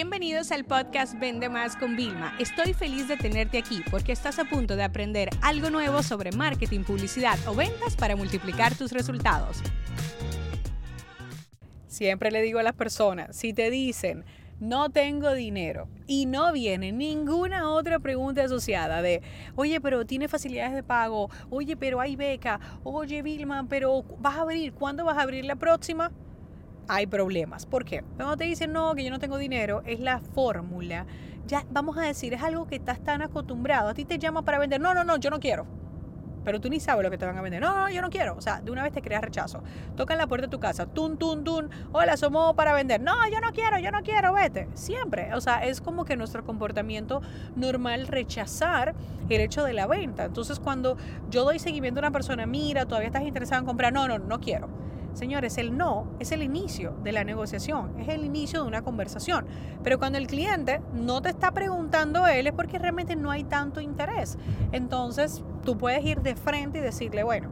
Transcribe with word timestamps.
Bienvenidos 0.00 0.52
al 0.52 0.64
podcast 0.64 1.18
Vende 1.18 1.48
Más 1.48 1.74
con 1.74 1.96
Vilma. 1.96 2.32
Estoy 2.38 2.72
feliz 2.72 3.08
de 3.08 3.16
tenerte 3.16 3.58
aquí 3.58 3.82
porque 3.90 4.12
estás 4.12 4.38
a 4.38 4.44
punto 4.44 4.76
de 4.76 4.84
aprender 4.84 5.28
algo 5.42 5.70
nuevo 5.70 6.04
sobre 6.04 6.30
marketing, 6.30 6.84
publicidad 6.84 7.36
o 7.48 7.54
ventas 7.56 7.96
para 7.96 8.14
multiplicar 8.14 8.76
tus 8.76 8.92
resultados. 8.92 9.60
Siempre 11.88 12.30
le 12.30 12.42
digo 12.42 12.60
a 12.60 12.62
las 12.62 12.74
personas, 12.74 13.34
si 13.34 13.52
te 13.52 13.70
dicen, 13.70 14.24
no 14.60 14.88
tengo 14.88 15.34
dinero 15.34 15.88
y 16.06 16.26
no 16.26 16.52
viene 16.52 16.92
ninguna 16.92 17.68
otra 17.68 17.98
pregunta 17.98 18.44
asociada 18.44 19.02
de, 19.02 19.20
oye, 19.56 19.80
pero 19.80 20.06
tiene 20.06 20.28
facilidades 20.28 20.74
de 20.74 20.84
pago, 20.84 21.28
oye, 21.50 21.76
pero 21.76 22.00
hay 22.00 22.14
beca, 22.14 22.60
oye, 22.84 23.20
Vilma, 23.22 23.66
pero 23.68 24.04
vas 24.20 24.36
a 24.36 24.42
abrir, 24.42 24.74
¿cuándo 24.74 25.04
vas 25.04 25.18
a 25.18 25.22
abrir 25.22 25.44
la 25.44 25.56
próxima? 25.56 26.12
Hay 26.88 27.06
problemas. 27.06 27.66
¿Por 27.66 27.84
qué? 27.84 28.02
Cuando 28.16 28.36
te 28.36 28.44
dicen 28.44 28.72
no, 28.72 28.94
que 28.94 29.04
yo 29.04 29.10
no 29.10 29.18
tengo 29.18 29.36
dinero, 29.36 29.82
es 29.84 30.00
la 30.00 30.20
fórmula. 30.20 31.06
Ya 31.46 31.64
vamos 31.70 31.96
a 31.98 32.02
decir, 32.02 32.34
es 32.34 32.42
algo 32.42 32.66
que 32.66 32.76
estás 32.76 33.00
tan 33.00 33.22
acostumbrado. 33.22 33.90
A 33.90 33.94
ti 33.94 34.04
te 34.04 34.18
llama 34.18 34.42
para 34.42 34.58
vender. 34.58 34.80
No, 34.80 34.94
no, 34.94 35.04
no, 35.04 35.16
yo 35.18 35.30
no 35.30 35.38
quiero. 35.38 35.66
Pero 36.44 36.60
tú 36.60 36.70
ni 36.70 36.80
sabes 36.80 37.04
lo 37.04 37.10
que 37.10 37.18
te 37.18 37.26
van 37.26 37.36
a 37.36 37.42
vender. 37.42 37.60
No, 37.60 37.74
no, 37.74 37.90
yo 37.90 38.00
no 38.00 38.08
quiero. 38.08 38.34
O 38.34 38.40
sea, 38.40 38.60
de 38.60 38.70
una 38.70 38.82
vez 38.82 38.92
te 38.92 39.02
creas 39.02 39.22
rechazo. 39.22 39.62
Tocan 39.96 40.16
la 40.16 40.26
puerta 40.26 40.46
de 40.46 40.50
tu 40.50 40.60
casa. 40.60 40.86
Tun, 40.86 41.18
tun, 41.18 41.44
tun. 41.44 41.68
Hola, 41.92 42.16
somos 42.16 42.54
para 42.54 42.72
vender. 42.72 43.02
No, 43.02 43.14
yo 43.30 43.40
no 43.40 43.52
quiero, 43.52 43.78
yo 43.78 43.90
no 43.90 44.02
quiero, 44.02 44.32
vete. 44.32 44.68
Siempre. 44.72 45.34
O 45.34 45.40
sea, 45.42 45.64
es 45.64 45.82
como 45.82 46.06
que 46.06 46.16
nuestro 46.16 46.44
comportamiento 46.44 47.20
normal 47.54 48.06
rechazar 48.06 48.94
el 49.28 49.40
hecho 49.42 49.62
de 49.62 49.74
la 49.74 49.86
venta. 49.86 50.24
Entonces, 50.24 50.58
cuando 50.58 50.96
yo 51.30 51.44
doy 51.44 51.58
seguimiento 51.58 52.00
a 52.00 52.02
una 52.02 52.12
persona, 52.12 52.46
mira, 52.46 52.86
todavía 52.86 53.08
estás 53.08 53.24
interesado 53.24 53.60
en 53.60 53.66
comprar. 53.66 53.92
No, 53.92 54.08
no, 54.08 54.18
no 54.18 54.40
quiero 54.40 54.87
Señores, 55.18 55.58
el 55.58 55.76
no 55.76 56.06
es 56.20 56.30
el 56.30 56.44
inicio 56.44 56.94
de 57.02 57.10
la 57.10 57.24
negociación, 57.24 57.98
es 57.98 58.06
el 58.06 58.24
inicio 58.24 58.62
de 58.62 58.68
una 58.68 58.82
conversación. 58.82 59.46
Pero 59.82 59.98
cuando 59.98 60.16
el 60.16 60.28
cliente 60.28 60.80
no 60.94 61.20
te 61.20 61.28
está 61.28 61.50
preguntando 61.50 62.28
él 62.28 62.46
es 62.46 62.52
porque 62.52 62.78
realmente 62.78 63.16
no 63.16 63.32
hay 63.32 63.42
tanto 63.42 63.80
interés. 63.80 64.38
Entonces, 64.70 65.42
tú 65.64 65.76
puedes 65.76 66.04
ir 66.04 66.20
de 66.20 66.36
frente 66.36 66.78
y 66.78 66.82
decirle, 66.82 67.24
bueno, 67.24 67.50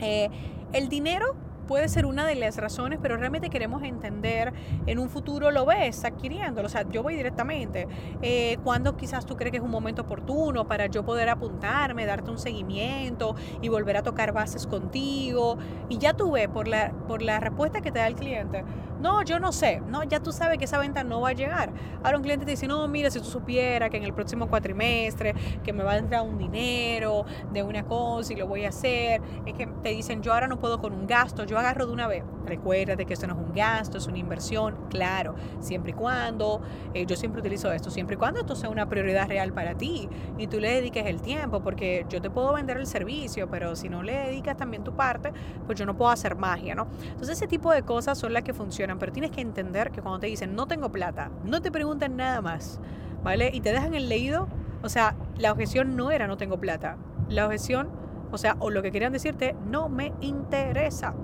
eh, 0.00 0.28
el 0.74 0.90
dinero 0.90 1.34
puede 1.66 1.88
ser 1.88 2.06
una 2.06 2.26
de 2.26 2.34
las 2.34 2.56
razones, 2.56 2.98
pero 3.00 3.16
realmente 3.16 3.50
queremos 3.50 3.82
entender 3.82 4.52
en 4.86 4.98
un 4.98 5.08
futuro 5.08 5.50
lo 5.50 5.66
ves 5.66 6.04
adquiriéndolo. 6.04 6.66
O 6.66 6.70
sea, 6.70 6.88
yo 6.88 7.02
voy 7.02 7.16
directamente. 7.16 7.88
Eh, 8.20 8.58
¿Cuándo 8.64 8.96
quizás 8.96 9.26
tú 9.26 9.36
crees 9.36 9.52
que 9.52 9.58
es 9.58 9.62
un 9.62 9.70
momento 9.70 10.02
oportuno 10.02 10.66
para 10.66 10.86
yo 10.86 11.04
poder 11.04 11.28
apuntarme, 11.28 12.06
darte 12.06 12.30
un 12.30 12.38
seguimiento 12.38 13.34
y 13.60 13.68
volver 13.68 13.96
a 13.96 14.02
tocar 14.02 14.32
bases 14.32 14.66
contigo? 14.66 15.58
Y 15.88 15.98
ya 15.98 16.14
tú 16.14 16.32
ves 16.32 16.48
por 16.48 16.68
la, 16.68 16.92
por 17.08 17.22
la 17.22 17.40
respuesta 17.40 17.80
que 17.80 17.92
te 17.92 17.98
da 17.98 18.06
el 18.06 18.14
cliente. 18.14 18.64
No, 19.02 19.22
yo 19.24 19.40
no 19.40 19.50
sé. 19.50 19.80
No, 19.88 20.04
ya 20.04 20.20
tú 20.20 20.30
sabes 20.30 20.58
que 20.58 20.64
esa 20.64 20.78
venta 20.78 21.02
no 21.02 21.20
va 21.20 21.30
a 21.30 21.32
llegar. 21.32 21.72
Ahora 22.04 22.16
un 22.18 22.22
cliente 22.22 22.44
te 22.44 22.52
dice, 22.52 22.68
no, 22.68 22.86
mira, 22.86 23.10
si 23.10 23.18
tú 23.18 23.24
supieras 23.24 23.90
que 23.90 23.96
en 23.96 24.04
el 24.04 24.14
próximo 24.14 24.46
cuatrimestre 24.48 25.34
que 25.64 25.72
me 25.72 25.82
va 25.82 25.92
a 25.92 25.96
entrar 25.96 26.22
un 26.22 26.38
dinero 26.38 27.24
de 27.52 27.64
una 27.64 27.84
cosa 27.84 28.32
y 28.32 28.36
lo 28.36 28.46
voy 28.46 28.64
a 28.64 28.68
hacer. 28.68 29.20
Es 29.44 29.54
que 29.54 29.66
te 29.66 29.88
dicen, 29.88 30.22
yo 30.22 30.32
ahora 30.32 30.46
no 30.46 30.60
puedo 30.60 30.80
con 30.80 30.92
un 30.92 31.08
gasto, 31.08 31.44
yo 31.44 31.58
agarro 31.62 31.86
de 31.86 31.92
una 31.92 32.06
vez. 32.06 32.24
Recuérdate 32.46 33.06
que 33.06 33.14
esto 33.14 33.26
no 33.26 33.34
es 33.34 33.40
un 33.40 33.54
gasto, 33.54 33.98
es 33.98 34.06
una 34.06 34.18
inversión, 34.18 34.76
claro, 34.90 35.34
siempre 35.60 35.92
y 35.92 35.94
cuando, 35.94 36.60
eh, 36.92 37.06
yo 37.06 37.16
siempre 37.16 37.40
utilizo 37.40 37.72
esto, 37.72 37.90
siempre 37.90 38.14
y 38.14 38.18
cuando 38.18 38.40
esto 38.40 38.54
sea 38.56 38.68
una 38.68 38.88
prioridad 38.88 39.28
real 39.28 39.52
para 39.52 39.74
ti 39.76 40.08
y 40.38 40.46
tú 40.48 40.60
le 40.60 40.74
dediques 40.74 41.06
el 41.06 41.22
tiempo, 41.22 41.62
porque 41.62 42.04
yo 42.08 42.20
te 42.20 42.30
puedo 42.30 42.52
vender 42.52 42.76
el 42.76 42.86
servicio, 42.86 43.48
pero 43.48 43.76
si 43.76 43.88
no 43.88 44.02
le 44.02 44.14
dedicas 44.18 44.56
también 44.56 44.84
tu 44.84 44.94
parte, 44.94 45.32
pues 45.66 45.78
yo 45.78 45.86
no 45.86 45.96
puedo 45.96 46.10
hacer 46.10 46.36
magia, 46.36 46.74
¿no? 46.74 46.88
Entonces 47.04 47.38
ese 47.38 47.46
tipo 47.46 47.72
de 47.72 47.82
cosas 47.82 48.18
son 48.18 48.32
las 48.32 48.42
que 48.42 48.52
funcionan, 48.52 48.98
pero 48.98 49.12
tienes 49.12 49.30
que 49.30 49.40
entender 49.40 49.90
que 49.90 50.02
cuando 50.02 50.20
te 50.20 50.26
dicen 50.26 50.54
no 50.54 50.66
tengo 50.66 50.90
plata, 50.90 51.30
no 51.44 51.62
te 51.62 51.70
preguntan 51.70 52.16
nada 52.16 52.40
más, 52.42 52.80
¿vale? 53.22 53.50
Y 53.52 53.60
te 53.60 53.72
dejan 53.72 53.94
el 53.94 54.08
leído, 54.08 54.48
o 54.82 54.88
sea, 54.88 55.14
la 55.38 55.52
objeción 55.52 55.96
no 55.96 56.10
era 56.10 56.26
no 56.26 56.36
tengo 56.36 56.58
plata, 56.58 56.96
la 57.28 57.46
objeción, 57.46 57.88
o 58.30 58.38
sea, 58.38 58.56
o 58.58 58.70
lo 58.70 58.82
que 58.82 58.90
querían 58.90 59.12
decirte, 59.12 59.54
no 59.66 59.88
me 59.88 60.12
interesa. 60.20 61.14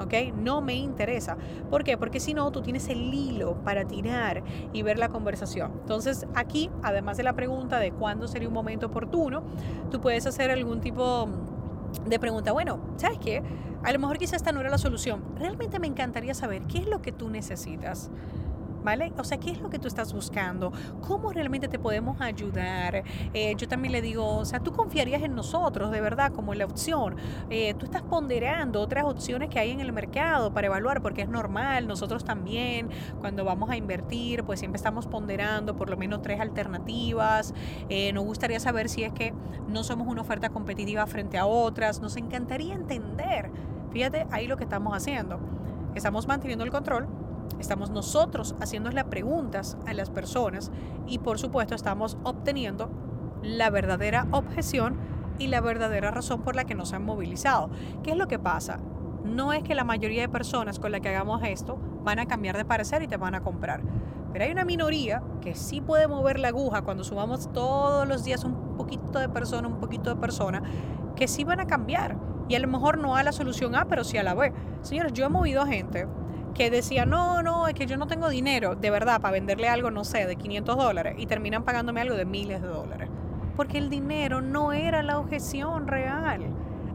¿Ok? 0.00 0.34
No 0.34 0.60
me 0.60 0.74
interesa. 0.74 1.36
¿Por 1.70 1.84
qué? 1.84 1.96
Porque 1.96 2.20
si 2.20 2.34
no, 2.34 2.50
tú 2.50 2.62
tienes 2.62 2.88
el 2.88 3.12
hilo 3.12 3.56
para 3.64 3.84
tirar 3.84 4.42
y 4.72 4.82
ver 4.82 4.98
la 4.98 5.08
conversación. 5.08 5.72
Entonces, 5.80 6.26
aquí, 6.34 6.70
además 6.82 7.16
de 7.16 7.22
la 7.22 7.34
pregunta 7.34 7.78
de 7.78 7.92
cuándo 7.92 8.28
sería 8.28 8.48
un 8.48 8.54
momento 8.54 8.86
oportuno, 8.86 9.42
tú 9.90 10.00
puedes 10.00 10.26
hacer 10.26 10.50
algún 10.50 10.80
tipo 10.80 11.28
de 12.06 12.18
pregunta, 12.18 12.52
bueno, 12.52 12.80
¿sabes 12.96 13.18
qué? 13.18 13.42
A 13.82 13.92
lo 13.92 13.98
mejor 13.98 14.18
quizás 14.18 14.34
esta 14.34 14.52
no 14.52 14.60
era 14.60 14.70
la 14.70 14.78
solución. 14.78 15.22
Realmente 15.36 15.78
me 15.78 15.86
encantaría 15.86 16.34
saber 16.34 16.62
qué 16.64 16.78
es 16.78 16.86
lo 16.86 17.00
que 17.00 17.12
tú 17.12 17.30
necesitas. 17.30 18.10
¿Vale? 18.82 19.12
O 19.18 19.24
sea, 19.24 19.38
¿qué 19.38 19.50
es 19.50 19.60
lo 19.60 19.70
que 19.70 19.78
tú 19.78 19.88
estás 19.88 20.12
buscando? 20.12 20.72
¿Cómo 21.06 21.32
realmente 21.32 21.68
te 21.68 21.78
podemos 21.78 22.20
ayudar? 22.20 23.04
Eh, 23.34 23.54
yo 23.56 23.68
también 23.68 23.92
le 23.92 24.02
digo, 24.02 24.36
o 24.38 24.44
sea, 24.44 24.60
tú 24.60 24.72
confiarías 24.72 25.22
en 25.22 25.34
nosotros, 25.34 25.90
de 25.90 26.00
verdad, 26.00 26.32
como 26.32 26.54
la 26.54 26.64
opción. 26.64 27.16
Eh, 27.50 27.74
tú 27.74 27.86
estás 27.86 28.02
ponderando 28.02 28.80
otras 28.80 29.04
opciones 29.04 29.48
que 29.48 29.58
hay 29.58 29.70
en 29.70 29.80
el 29.80 29.92
mercado 29.92 30.52
para 30.52 30.66
evaluar, 30.66 31.02
porque 31.02 31.22
es 31.22 31.28
normal, 31.28 31.86
nosotros 31.86 32.24
también, 32.24 32.88
cuando 33.20 33.44
vamos 33.44 33.70
a 33.70 33.76
invertir, 33.76 34.44
pues 34.44 34.58
siempre 34.60 34.76
estamos 34.76 35.06
ponderando 35.06 35.76
por 35.76 35.90
lo 35.90 35.96
menos 35.96 36.22
tres 36.22 36.40
alternativas. 36.40 37.54
Eh, 37.88 38.12
nos 38.12 38.24
gustaría 38.24 38.60
saber 38.60 38.88
si 38.88 39.04
es 39.04 39.12
que 39.12 39.34
no 39.68 39.84
somos 39.84 40.08
una 40.08 40.22
oferta 40.22 40.50
competitiva 40.50 41.06
frente 41.06 41.38
a 41.38 41.46
otras. 41.46 42.00
Nos 42.00 42.16
encantaría 42.16 42.74
entender. 42.74 43.50
Fíjate, 43.90 44.26
ahí 44.30 44.46
lo 44.46 44.56
que 44.56 44.64
estamos 44.64 44.94
haciendo. 44.96 45.40
Estamos 45.94 46.28
manteniendo 46.28 46.64
el 46.64 46.70
control 46.70 47.08
Estamos 47.58 47.90
nosotros 47.90 48.54
haciéndole 48.60 49.04
preguntas 49.04 49.76
a 49.86 49.92
las 49.92 50.10
personas 50.10 50.70
y 51.06 51.18
por 51.18 51.38
supuesto 51.38 51.74
estamos 51.74 52.16
obteniendo 52.24 52.90
la 53.42 53.70
verdadera 53.70 54.26
objeción 54.30 54.98
y 55.38 55.48
la 55.48 55.60
verdadera 55.60 56.10
razón 56.10 56.42
por 56.42 56.54
la 56.54 56.64
que 56.64 56.74
nos 56.74 56.92
han 56.92 57.04
movilizado. 57.04 57.70
¿Qué 58.02 58.12
es 58.12 58.16
lo 58.16 58.28
que 58.28 58.38
pasa? 58.38 58.78
No 59.24 59.52
es 59.52 59.62
que 59.62 59.74
la 59.74 59.84
mayoría 59.84 60.22
de 60.22 60.28
personas 60.28 60.78
con 60.78 60.92
las 60.92 61.00
que 61.00 61.08
hagamos 61.08 61.42
esto 61.44 61.78
van 62.02 62.18
a 62.18 62.26
cambiar 62.26 62.56
de 62.56 62.64
parecer 62.64 63.02
y 63.02 63.08
te 63.08 63.16
van 63.16 63.34
a 63.34 63.42
comprar. 63.42 63.82
Pero 64.32 64.44
hay 64.44 64.52
una 64.52 64.64
minoría 64.64 65.22
que 65.40 65.54
sí 65.54 65.80
puede 65.80 66.06
mover 66.06 66.38
la 66.38 66.48
aguja 66.48 66.82
cuando 66.82 67.04
sumamos 67.04 67.52
todos 67.52 68.06
los 68.06 68.24
días 68.24 68.44
un 68.44 68.76
poquito 68.76 69.18
de 69.18 69.28
persona, 69.28 69.66
un 69.66 69.80
poquito 69.80 70.10
de 70.10 70.16
persona, 70.16 70.62
que 71.16 71.26
sí 71.26 71.44
van 71.44 71.60
a 71.60 71.66
cambiar. 71.66 72.16
Y 72.48 72.54
a 72.54 72.58
lo 72.58 72.68
mejor 72.68 72.98
no 72.98 73.16
a 73.16 73.22
la 73.22 73.32
solución 73.32 73.74
A, 73.74 73.86
pero 73.86 74.04
sí 74.04 74.18
a 74.18 74.22
la 74.22 74.34
B. 74.34 74.52
Señores, 74.82 75.12
yo 75.12 75.24
he 75.24 75.28
movido 75.28 75.64
gente 75.66 76.06
que 76.52 76.70
decía, 76.70 77.06
no, 77.06 77.42
no, 77.42 77.68
es 77.68 77.74
que 77.74 77.86
yo 77.86 77.96
no 77.96 78.06
tengo 78.06 78.28
dinero, 78.28 78.74
de 78.74 78.90
verdad, 78.90 79.20
para 79.20 79.32
venderle 79.32 79.68
algo, 79.68 79.90
no 79.90 80.04
sé, 80.04 80.26
de 80.26 80.36
500 80.36 80.76
dólares, 80.76 81.14
y 81.18 81.26
terminan 81.26 81.64
pagándome 81.64 82.00
algo 82.00 82.16
de 82.16 82.24
miles 82.24 82.62
de 82.62 82.68
dólares. 82.68 83.08
Porque 83.56 83.78
el 83.78 83.90
dinero 83.90 84.40
no 84.40 84.72
era 84.72 85.02
la 85.02 85.18
objeción 85.18 85.86
real. 85.86 86.46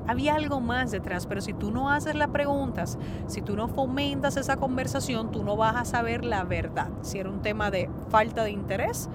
Había 0.08 0.36
algo 0.36 0.62
más 0.62 0.92
detrás, 0.92 1.26
pero 1.26 1.42
si 1.42 1.54
tú 1.54 1.72
no 1.72 1.90
haces 1.90 2.16
las 2.16 2.30
preguntas, 2.30 2.98
si 3.28 3.42
tú 3.42 3.56
no 3.56 3.68
fomentas 3.68 4.38
esa 4.38 4.58
conversación, 4.58 5.32
tú 5.32 5.44
no 5.44 5.58
vas 5.58 5.76
a 5.76 5.86
saber 5.86 6.24
la 6.24 6.44
verdad. 6.44 6.90
Si 7.02 7.18
era 7.18 7.30
un 7.30 7.42
tema 7.42 7.72
de 7.72 7.90
falta 8.10 8.44
de 8.44 8.52
interés 8.52 9.10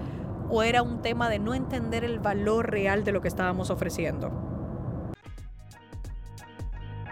o 0.51 0.65
era 0.65 0.83
un 0.83 1.01
tema 1.01 1.29
de 1.29 1.39
no 1.39 1.55
entender 1.55 2.03
el 2.03 2.19
valor 2.19 2.71
real 2.71 3.05
de 3.05 3.13
lo 3.13 3.21
que 3.21 3.29
estábamos 3.29 3.71
ofreciendo. 3.71 4.50